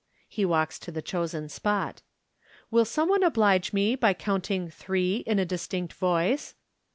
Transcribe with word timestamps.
(He 0.27 0.45
walks 0.45 0.79
to 0.79 0.91
the 0.91 1.03
chosen 1.03 1.47
spot.)" 1.47 2.01
Will 2.71 2.85
some 2.85 3.07
one 3.07 3.21
oblige 3.21 3.71
me 3.71 3.93
by 3.95 4.15
counting 4.15 4.67
three 4.67 5.17
in 5.27 5.37
a 5.37 5.45
distinct 5.45 5.93
voice." 5.93 6.55